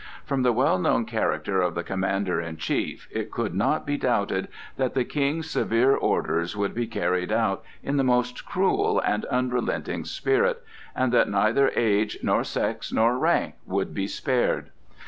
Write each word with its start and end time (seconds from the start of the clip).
From 0.25 0.41
the 0.41 0.51
well 0.51 0.79
known 0.79 1.05
character 1.05 1.61
of 1.61 1.75
the 1.75 1.83
commander 1.83 2.41
in 2.41 2.57
chief 2.57 3.07
it 3.11 3.29
could 3.29 3.53
not 3.53 3.85
be 3.85 3.97
doubted 3.99 4.47
that 4.75 4.95
the 4.95 5.03
King's 5.03 5.47
severe 5.47 5.93
orders 5.95 6.57
would 6.57 6.73
be 6.73 6.87
carried 6.87 7.31
out 7.31 7.63
in 7.83 7.97
the 7.97 8.03
most 8.03 8.43
cruel 8.43 8.99
and 8.99 9.25
unrelenting 9.25 10.03
spirit, 10.05 10.63
and 10.95 11.11
that 11.13 11.29
neither 11.29 11.69
age 11.75 12.17
nor 12.23 12.43
sex 12.43 12.91
nor 12.91 13.15
rank 13.19 13.53
would 13.67 13.93
be 13.93 14.07
spared. 14.07 14.71